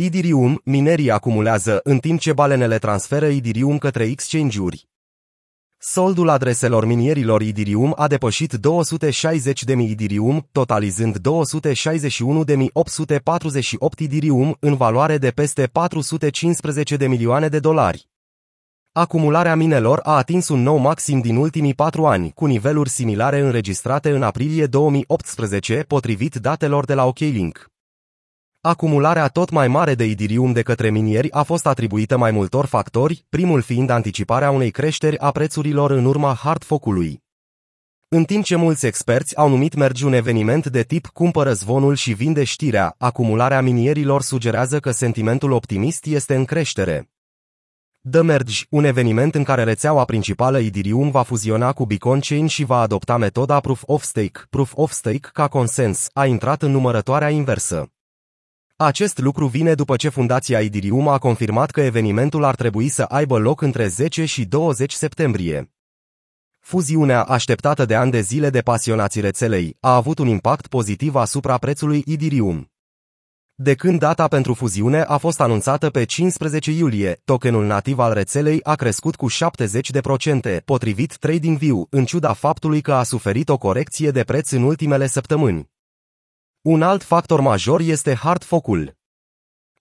[0.00, 4.88] Idirium, minerii acumulează, în timp ce balenele transferă Idirium către exchange-uri.
[5.78, 8.58] Soldul adreselor minierilor Idirium a depășit 260.000
[9.78, 11.22] Idirium, totalizând 261.848
[13.98, 18.08] Idirium în valoare de peste 415 de milioane de dolari.
[18.92, 24.10] Acumularea minelor a atins un nou maxim din ultimii patru ani, cu niveluri similare înregistrate
[24.10, 27.70] în aprilie 2018, potrivit datelor de la OKLink.
[28.60, 33.24] Acumularea tot mai mare de idirium de către minieri a fost atribuită mai multor factori,
[33.28, 37.22] primul fiind anticiparea unei creșteri a prețurilor în urma hard focului.
[38.08, 42.12] În timp ce mulți experți au numit mergi un eveniment de tip cumpără zvonul și
[42.12, 47.10] vinde știrea, acumularea minierilor sugerează că sentimentul optimist este în creștere.
[48.10, 52.64] The Merge, un eveniment în care rețeaua principală Idirium va fuziona cu Beacon Chain și
[52.64, 57.30] va adopta metoda Proof of Stake, Proof of Stake ca consens, a intrat în numărătoarea
[57.30, 57.92] inversă.
[58.80, 63.38] Acest lucru vine după ce fundația Idirium a confirmat că evenimentul ar trebui să aibă
[63.38, 65.72] loc între 10 și 20 septembrie.
[66.58, 71.58] Fuziunea, așteptată de ani de zile de pasionații rețelei, a avut un impact pozitiv asupra
[71.58, 72.70] prețului Idirium.
[73.54, 78.60] De când data pentru fuziune a fost anunțată pe 15 iulie, tokenul nativ al rețelei
[78.62, 84.24] a crescut cu 70%, potrivit TradingView, în ciuda faptului că a suferit o corecție de
[84.24, 85.76] preț în ultimele săptămâni.
[86.68, 88.96] Un alt factor major este hard focul.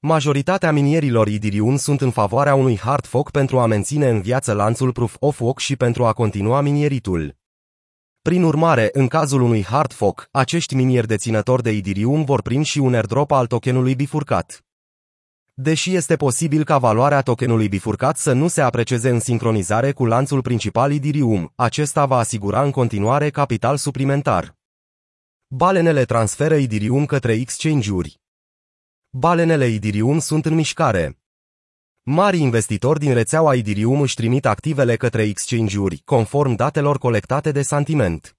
[0.00, 4.92] Majoritatea minierilor Idirium sunt în favoarea unui hard foc pentru a menține în viață lanțul
[4.92, 7.36] Proof of Work și pentru a continua minieritul.
[8.22, 12.78] Prin urmare, în cazul unui hard fork, acești minieri deținători de Idirium vor primi și
[12.78, 14.64] un airdrop al tokenului bifurcat.
[15.54, 20.42] Deși este posibil ca valoarea tokenului bifurcat să nu se aprecieze în sincronizare cu lanțul
[20.42, 24.56] principal Idirium, acesta va asigura în continuare capital suplimentar.
[25.48, 28.20] Balenele transferă Idirium către exchange-uri.
[29.10, 31.18] Balenele Idirium sunt în mișcare.
[32.02, 38.36] Mari investitori din rețeaua Idirium își trimit activele către exchange-uri, conform datelor colectate de Santiment.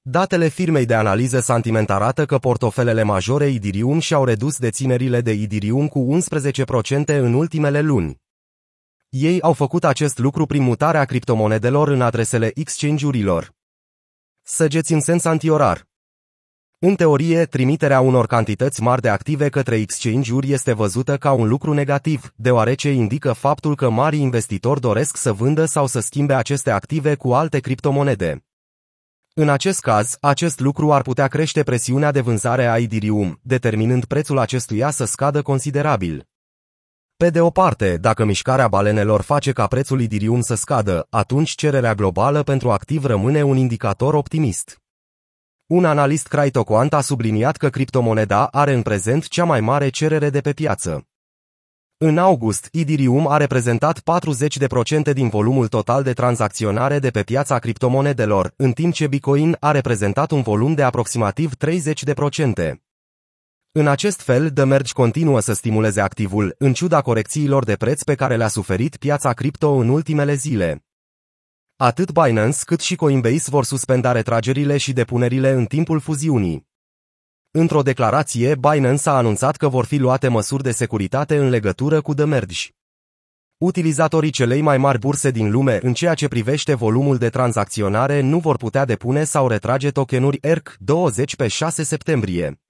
[0.00, 5.88] Datele firmei de analiză Santiment arată că portofelele majore Idirium și-au redus deținerile de Idirium
[5.88, 8.20] cu 11% în ultimele luni.
[9.08, 13.54] Ei au făcut acest lucru prin mutarea criptomonedelor în adresele exchange-urilor.
[14.42, 15.90] Săgeți în sens antiorar.
[16.84, 21.72] În teorie, trimiterea unor cantități mari de active către exchange-uri este văzută ca un lucru
[21.72, 27.14] negativ, deoarece indică faptul că mari investitori doresc să vândă sau să schimbe aceste active
[27.14, 28.44] cu alte criptomonede.
[29.34, 34.38] În acest caz, acest lucru ar putea crește presiunea de vânzare a Idirium, determinând prețul
[34.38, 36.28] acestuia să scadă considerabil.
[37.16, 41.94] Pe de o parte, dacă mișcarea balenelor face ca prețul Idirium să scadă, atunci cererea
[41.94, 44.81] globală pentru activ rămâne un indicator optimist.
[45.66, 50.40] Un analist Cryptoquant a subliniat că criptomoneda are în prezent cea mai mare cerere de
[50.40, 51.06] pe piață.
[51.96, 54.00] În august, Idirium a reprezentat
[55.10, 59.70] 40% din volumul total de tranzacționare de pe piața criptomonedelor, în timp ce Bitcoin a
[59.70, 62.74] reprezentat un volum de aproximativ 30%.
[63.72, 68.14] În acest fel, The Merge continuă să stimuleze activul, în ciuda corecțiilor de preț pe
[68.14, 70.84] care le-a suferit piața cripto în ultimele zile.
[71.82, 76.66] Atât Binance cât și Coinbase vor suspenda retragerile și depunerile în timpul fuziunii.
[77.50, 82.14] Într-o declarație, Binance a anunțat că vor fi luate măsuri de securitate în legătură cu
[82.14, 82.68] The Merge.
[83.56, 88.38] Utilizatorii celei mai mari burse din lume în ceea ce privește volumul de tranzacționare nu
[88.38, 92.60] vor putea depune sau retrage tokenuri ERC20 pe 6 septembrie.